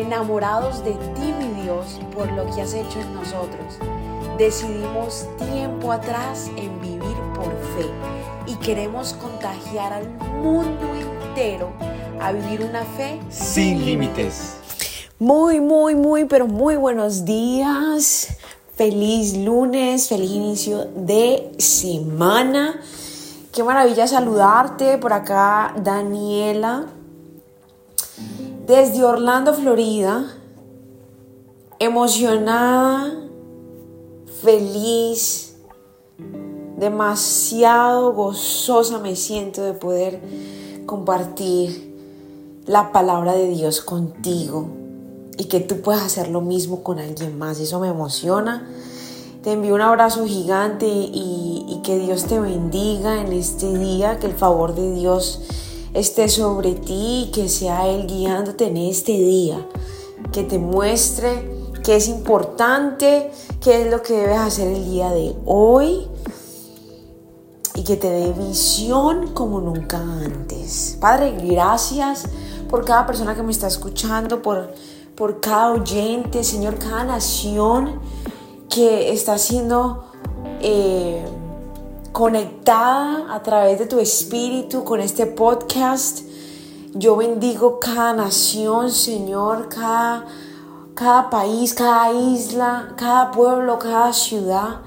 enamorados 0.00 0.84
de 0.84 0.92
ti, 0.92 1.34
mi 1.38 1.62
Dios, 1.62 2.00
por 2.14 2.30
lo 2.32 2.44
que 2.54 2.62
has 2.62 2.74
hecho 2.74 3.00
en 3.00 3.14
nosotros. 3.14 3.78
Decidimos 4.38 5.26
tiempo 5.38 5.92
atrás 5.92 6.50
en 6.56 6.80
vivir 6.80 7.16
por 7.34 7.50
fe 7.76 7.90
y 8.46 8.54
queremos 8.56 9.12
contagiar 9.14 9.92
al 9.92 10.08
mundo 10.42 10.86
entero 10.94 11.70
a 12.20 12.32
vivir 12.32 12.62
una 12.62 12.84
fe 12.84 13.20
sin 13.28 13.84
límites. 13.84 14.56
Muy, 15.18 15.60
muy, 15.60 15.94
muy, 15.94 16.24
pero 16.24 16.46
muy 16.46 16.76
buenos 16.76 17.24
días. 17.24 18.28
Feliz 18.74 19.36
lunes, 19.36 20.08
feliz 20.08 20.30
inicio 20.30 20.86
de 20.96 21.52
semana. 21.58 22.80
Qué 23.52 23.62
maravilla 23.62 24.06
saludarte. 24.06 24.96
Por 24.96 25.12
acá, 25.12 25.74
Daniela, 25.76 26.86
desde 28.70 29.04
Orlando, 29.04 29.52
Florida. 29.52 30.32
Emocionada, 31.80 33.12
feliz, 34.42 35.56
demasiado 36.76 38.12
gozosa 38.12 39.00
me 39.00 39.16
siento 39.16 39.64
de 39.64 39.72
poder 39.72 40.20
compartir 40.86 41.96
la 42.66 42.92
palabra 42.92 43.32
de 43.32 43.48
Dios 43.48 43.80
contigo 43.80 44.68
y 45.36 45.46
que 45.46 45.58
tú 45.58 45.80
puedas 45.80 46.02
hacer 46.02 46.28
lo 46.28 46.40
mismo 46.40 46.84
con 46.84 47.00
alguien 47.00 47.38
más. 47.38 47.58
Eso 47.58 47.80
me 47.80 47.88
emociona. 47.88 48.68
Te 49.42 49.52
envío 49.52 49.74
un 49.74 49.80
abrazo 49.80 50.26
gigante 50.26 50.86
y, 50.86 51.80
que 51.82 51.98
Dios 51.98 52.24
te 52.26 52.38
bendiga 52.38 53.22
en 53.22 53.32
este 53.32 53.76
día, 53.76 54.18
que 54.20 54.26
el 54.26 54.34
favor 54.34 54.74
de 54.74 54.92
Dios 54.92 55.40
esté 55.94 56.28
sobre 56.28 56.74
ti 56.74 57.30
que 57.32 57.48
sea 57.48 57.88
Él 57.88 58.06
guiándote 58.06 58.66
en 58.66 58.76
este 58.76 59.12
día, 59.12 59.66
que 60.32 60.44
te 60.44 60.58
muestre 60.58 61.50
qué 61.82 61.96
es 61.96 62.08
importante, 62.08 63.30
qué 63.60 63.82
es 63.82 63.90
lo 63.90 64.02
que 64.02 64.14
debes 64.14 64.38
hacer 64.38 64.68
el 64.68 64.84
día 64.84 65.10
de 65.10 65.34
hoy 65.44 66.06
y 67.74 67.84
que 67.84 67.96
te 67.96 68.10
dé 68.10 68.32
visión 68.32 69.32
como 69.32 69.60
nunca 69.60 69.98
antes. 69.98 70.96
Padre, 71.00 71.36
gracias 71.42 72.24
por 72.68 72.84
cada 72.84 73.06
persona 73.06 73.34
que 73.34 73.42
me 73.42 73.52
está 73.52 73.66
escuchando, 73.66 74.42
por, 74.42 74.72
por 75.16 75.40
cada 75.40 75.72
oyente, 75.72 76.44
Señor, 76.44 76.76
cada 76.78 77.04
nación 77.04 78.00
que 78.68 79.12
está 79.12 79.38
siendo 79.38 80.04
eh, 80.60 81.24
conectada 82.12 83.32
a 83.34 83.42
través 83.42 83.78
de 83.78 83.86
tu 83.86 83.98
espíritu 84.00 84.84
con 84.84 85.00
este 85.00 85.26
podcast. 85.26 86.20
Yo 86.94 87.16
bendigo 87.16 87.78
cada 87.78 88.12
nación, 88.12 88.90
Señor, 88.90 89.68
cada, 89.68 90.26
cada 90.94 91.30
país, 91.30 91.72
cada 91.74 92.12
isla, 92.12 92.94
cada 92.96 93.30
pueblo, 93.30 93.78
cada 93.78 94.12
ciudad. 94.12 94.80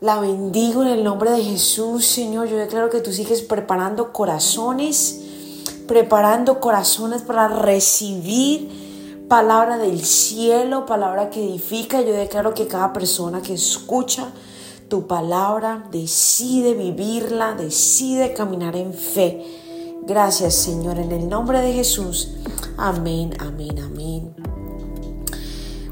La 0.00 0.20
bendigo 0.20 0.82
en 0.82 0.88
el 0.88 1.04
nombre 1.04 1.32
de 1.32 1.42
Jesús, 1.42 2.06
Señor. 2.06 2.48
Yo 2.48 2.56
declaro 2.56 2.90
que 2.90 3.00
tú 3.00 3.12
sigues 3.12 3.42
preparando 3.42 4.12
corazones, 4.12 5.20
preparando 5.86 6.60
corazones 6.60 7.22
para 7.22 7.48
recibir 7.48 9.26
palabra 9.28 9.78
del 9.78 10.04
cielo, 10.04 10.86
palabra 10.86 11.28
que 11.28 11.44
edifica. 11.44 12.00
Yo 12.00 12.12
declaro 12.12 12.54
que 12.54 12.68
cada 12.68 12.92
persona 12.92 13.42
que 13.42 13.54
escucha 13.54 14.28
tu 14.90 15.06
palabra 15.06 15.84
decide 15.92 16.74
vivirla, 16.74 17.54
decide 17.54 18.34
caminar 18.34 18.74
en 18.74 18.92
fe. 18.92 19.46
Gracias 20.02 20.54
Señor, 20.56 20.98
en 20.98 21.12
el 21.12 21.28
nombre 21.28 21.60
de 21.60 21.72
Jesús. 21.72 22.32
Amén, 22.76 23.32
amén, 23.38 23.78
amén. 23.78 24.34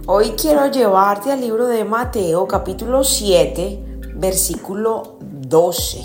Hoy 0.04 0.30
quiero 0.32 0.66
llevarte 0.66 1.30
al 1.30 1.40
libro 1.40 1.68
de 1.68 1.84
Mateo 1.84 2.48
capítulo 2.48 3.04
7, 3.04 4.00
versículo 4.16 5.18
12. 5.20 6.02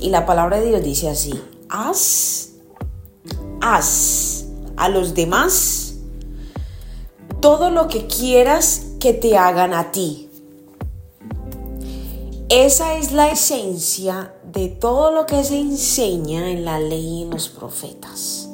Y 0.00 0.08
la 0.08 0.24
palabra 0.24 0.58
de 0.58 0.68
Dios 0.68 0.82
dice 0.82 1.10
así, 1.10 1.38
haz, 1.68 2.52
haz 3.60 4.46
a 4.78 4.88
los 4.88 5.12
demás 5.12 5.96
todo 7.40 7.68
lo 7.68 7.86
que 7.88 8.06
quieras 8.06 8.86
que 8.98 9.12
te 9.12 9.36
hagan 9.36 9.74
a 9.74 9.92
ti. 9.92 10.25
Esa 12.48 12.94
es 12.94 13.10
la 13.10 13.28
esencia 13.28 14.32
de 14.44 14.68
todo 14.68 15.10
lo 15.10 15.26
que 15.26 15.42
se 15.42 15.58
enseña 15.58 16.48
en 16.48 16.64
la 16.64 16.78
ley 16.78 17.18
y 17.18 17.22
en 17.22 17.30
los 17.30 17.48
profetas. 17.48 18.48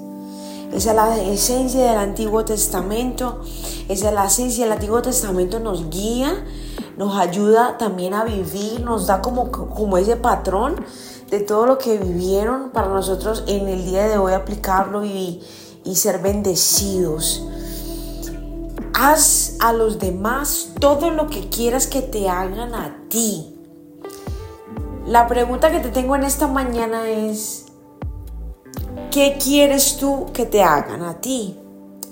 Esa 0.73 0.91
es 0.91 0.97
la 0.97 1.23
esencia 1.23 1.91
del 1.91 1.99
Antiguo 1.99 2.43
Testamento. 2.43 3.43
Esa 3.91 4.09
es 4.09 4.15
la 4.15 4.25
esencia 4.25 4.65
del 4.65 4.73
Antiguo 4.73 5.03
Testamento. 5.03 5.61
Nos 5.61 5.91
guía, 5.91 6.43
nos 6.97 7.19
ayuda 7.19 7.77
también 7.77 8.15
a 8.15 8.25
vivir, 8.25 8.81
nos 8.81 9.09
da 9.09 9.21
como, 9.21 9.51
como 9.51 9.99
ese 9.99 10.17
patrón 10.17 10.83
de 11.29 11.41
todo 11.41 11.67
lo 11.67 11.77
que 11.77 11.99
vivieron 11.99 12.71
para 12.71 12.89
nosotros 12.89 13.45
en 13.47 13.69
el 13.69 13.85
día 13.85 14.09
de 14.09 14.17
hoy 14.17 14.33
aplicarlo 14.33 15.05
y, 15.05 15.43
y 15.85 15.97
ser 15.97 16.21
bendecidos. 16.23 17.47
Haz 18.95 19.57
a 19.61 19.75
los 19.75 19.99
demás 19.99 20.71
todo 20.81 21.11
lo 21.11 21.27
que 21.27 21.51
quieras 21.51 21.87
que 21.87 22.01
te 22.01 22.31
hagan 22.31 22.75
a 22.75 22.97
ti. 23.11 23.52
La 25.07 25.27
pregunta 25.27 25.71
que 25.73 25.81
te 25.81 25.89
tengo 25.89 26.15
en 26.15 26.23
esta 26.23 26.47
mañana 26.47 27.11
es, 27.11 27.67
¿qué 29.11 29.37
quieres 29.43 29.97
tú 29.97 30.27
que 30.33 30.47
te 30.47 30.63
hagan 30.63 31.03
a 31.03 31.21
ti? 31.21 31.57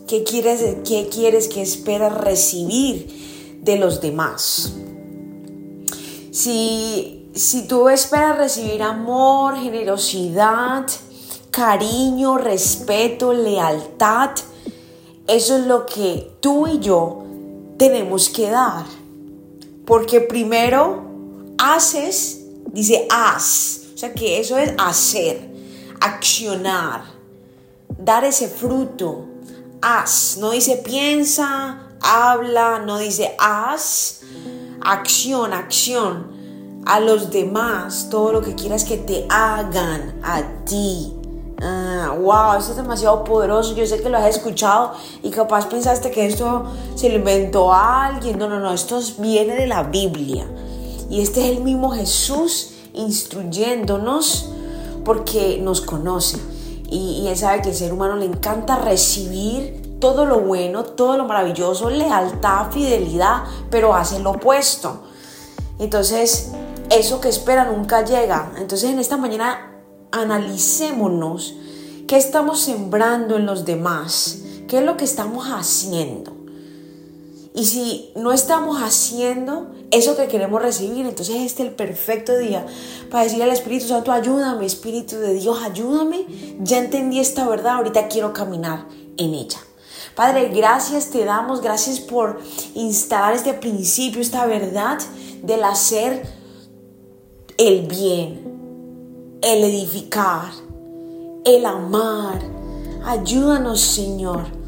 ¿Qué 0.08 0.24
quieres, 0.24 0.78
qué 0.84 1.08
quieres 1.08 1.46
que 1.46 1.62
esperas 1.62 2.12
recibir 2.12 3.60
de 3.62 3.78
los 3.78 4.00
demás? 4.00 4.74
Si, 6.32 7.30
si 7.32 7.68
tú 7.68 7.88
esperas 7.88 8.36
recibir 8.36 8.82
amor, 8.82 9.56
generosidad, 9.56 10.84
cariño, 11.52 12.38
respeto, 12.38 13.32
lealtad, 13.32 14.30
eso 15.28 15.56
es 15.56 15.66
lo 15.66 15.86
que 15.86 16.28
tú 16.40 16.66
y 16.66 16.80
yo 16.80 17.22
tenemos 17.76 18.28
que 18.30 18.50
dar. 18.50 18.84
Porque 19.86 20.20
primero 20.20 21.04
haces, 21.56 22.39
dice 22.72 23.06
haz. 23.10 23.82
O 23.94 23.98
sea 23.98 24.12
que 24.14 24.40
eso 24.40 24.56
es 24.56 24.72
hacer, 24.78 25.50
accionar, 26.00 27.04
dar 27.98 28.24
ese 28.24 28.48
fruto. 28.48 29.26
Haz. 29.82 30.36
No 30.38 30.50
dice 30.50 30.76
piensa, 30.76 31.88
habla, 32.00 32.80
no 32.80 32.98
dice 32.98 33.34
haz. 33.38 34.22
Acción, 34.80 35.52
acción. 35.52 36.40
A 36.86 36.98
los 36.98 37.30
demás, 37.30 38.08
todo 38.10 38.32
lo 38.32 38.40
que 38.40 38.54
quieras 38.54 38.84
que 38.84 38.96
te 38.96 39.26
hagan 39.28 40.18
a 40.22 40.64
ti 40.64 41.12
Ah, 41.62 42.16
wow, 42.18 42.58
esto 42.58 42.70
es 42.70 42.76
demasiado 42.76 43.22
poderoso. 43.22 43.74
Yo 43.74 43.84
sé 43.84 44.00
que 44.00 44.08
lo 44.08 44.16
has 44.16 44.36
escuchado 44.36 44.92
y 45.22 45.30
capaz 45.30 45.66
pensaste 45.68 46.10
que 46.10 46.24
esto 46.24 46.64
se 46.94 47.10
lo 47.10 47.16
inventó 47.16 47.72
a 47.72 48.06
alguien. 48.06 48.38
No, 48.38 48.48
no, 48.48 48.60
no, 48.60 48.72
esto 48.72 48.98
viene 49.18 49.54
de 49.54 49.66
la 49.66 49.82
Biblia. 49.82 50.46
Y 51.10 51.20
este 51.20 51.40
es 51.40 51.56
el 51.56 51.64
mismo 51.64 51.90
Jesús 51.90 52.70
instruyéndonos 52.94 54.50
porque 55.04 55.58
nos 55.60 55.80
conoce. 55.80 56.38
Y, 56.88 57.26
él 57.28 57.36
sabe 57.36 57.62
que 57.62 57.70
al 57.70 57.74
ser 57.74 57.92
humano 57.92 58.16
le 58.16 58.24
encanta 58.24 58.76
recibir 58.76 59.98
todo 60.00 60.24
lo 60.24 60.40
bueno, 60.40 60.84
todo 60.84 61.16
lo 61.16 61.24
maravilloso, 61.24 61.90
lealtad, 61.90 62.70
fidelidad, 62.70 63.42
pero 63.70 63.94
hace 63.94 64.20
lo 64.20 64.30
opuesto. 64.30 65.02
Entonces, 65.78 66.52
eso 66.90 67.20
que 67.20 67.28
espera 67.28 67.64
nunca 67.64 68.04
llega. 68.04 68.52
Entonces, 68.58 68.90
en 68.90 68.98
esta 68.98 69.16
mañana 69.16 69.66
analicémonos 70.12 71.54
qué 72.08 72.16
estamos 72.16 72.60
sembrando 72.60 73.36
en 73.36 73.46
los 73.46 73.64
demás, 73.64 74.38
qué 74.66 74.78
es 74.78 74.84
lo 74.84 74.96
que 74.96 75.04
estamos 75.04 75.46
haciendo. 75.46 76.39
Y 77.52 77.64
si 77.64 78.12
no 78.14 78.32
estamos 78.32 78.80
haciendo 78.80 79.72
eso 79.90 80.16
que 80.16 80.28
queremos 80.28 80.62
recibir, 80.62 81.04
entonces 81.04 81.36
este 81.36 81.62
es 81.62 81.68
el 81.68 81.74
perfecto 81.74 82.38
día 82.38 82.64
para 83.10 83.24
decirle 83.24 83.44
al 83.44 83.50
Espíritu 83.50 83.88
Santo, 83.88 84.12
ayúdame, 84.12 84.66
Espíritu 84.66 85.16
de 85.16 85.34
Dios, 85.34 85.58
ayúdame. 85.62 86.26
Ya 86.60 86.78
entendí 86.78 87.18
esta 87.18 87.48
verdad, 87.48 87.76
ahorita 87.76 88.06
quiero 88.08 88.32
caminar 88.32 88.86
en 89.16 89.34
ella. 89.34 89.58
Padre, 90.14 90.50
gracias 90.54 91.10
te 91.10 91.24
damos, 91.24 91.60
gracias 91.60 91.98
por 91.98 92.40
instalar 92.74 93.34
este 93.34 93.54
principio, 93.54 94.20
esta 94.20 94.46
verdad 94.46 94.98
del 95.42 95.64
hacer 95.64 96.22
el 97.58 97.86
bien, 97.86 99.38
el 99.42 99.64
edificar, 99.64 100.50
el 101.44 101.66
amar. 101.66 102.40
Ayúdanos, 103.04 103.80
Señor, 103.80 104.59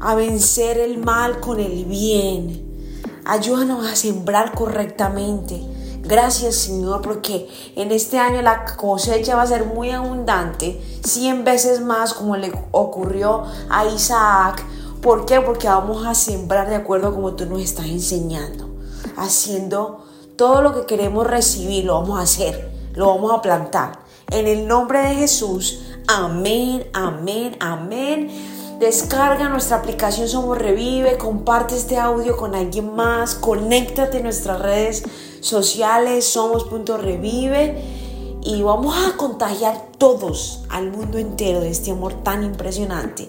a 0.00 0.14
vencer 0.14 0.78
el 0.78 0.98
mal 0.98 1.40
con 1.40 1.60
el 1.60 1.84
bien. 1.84 2.66
Ayúdanos 3.24 3.86
a 3.86 3.94
sembrar 3.94 4.52
correctamente. 4.52 5.62
Gracias, 6.02 6.56
Señor, 6.56 7.02
porque 7.02 7.48
en 7.76 7.92
este 7.92 8.18
año 8.18 8.42
la 8.42 8.64
cosecha 8.64 9.36
va 9.36 9.42
a 9.42 9.46
ser 9.46 9.66
muy 9.66 9.90
abundante, 9.90 10.80
cien 11.04 11.44
veces 11.44 11.80
más 11.80 12.14
como 12.14 12.36
le 12.36 12.52
ocurrió 12.72 13.44
a 13.68 13.86
Isaac 13.86 14.64
¿Por 15.00 15.24
qué? 15.24 15.40
Porque 15.40 15.66
vamos 15.66 16.06
a 16.06 16.14
sembrar 16.14 16.68
de 16.68 16.76
acuerdo 16.76 17.08
a 17.08 17.14
como 17.14 17.32
tú 17.32 17.46
nos 17.46 17.62
estás 17.62 17.86
enseñando. 17.86 18.68
Haciendo 19.16 20.04
todo 20.36 20.60
lo 20.60 20.74
que 20.74 20.84
queremos 20.84 21.26
recibir, 21.26 21.86
lo 21.86 21.94
vamos 21.94 22.18
a 22.18 22.22
hacer, 22.22 22.70
lo 22.94 23.06
vamos 23.06 23.32
a 23.32 23.40
plantar. 23.40 24.00
En 24.30 24.46
el 24.46 24.68
nombre 24.68 25.00
de 25.00 25.14
Jesús, 25.14 25.80
amén, 26.06 26.86
amén, 26.92 27.56
amén. 27.60 28.30
Descarga 28.80 29.50
nuestra 29.50 29.76
aplicación 29.76 30.26
Somos 30.26 30.56
Revive, 30.56 31.18
comparte 31.18 31.76
este 31.76 31.98
audio 31.98 32.38
con 32.38 32.54
alguien 32.54 32.94
más, 32.94 33.34
conéctate 33.34 34.16
en 34.16 34.22
nuestras 34.22 34.58
redes 34.58 35.02
sociales, 35.42 36.24
somos.revive 36.24 37.78
y 38.42 38.62
vamos 38.62 38.96
a 39.06 39.18
contagiar 39.18 39.88
todos 39.98 40.64
al 40.70 40.90
mundo 40.90 41.18
entero 41.18 41.60
de 41.60 41.68
este 41.68 41.90
amor 41.90 42.24
tan 42.24 42.42
impresionante 42.42 43.28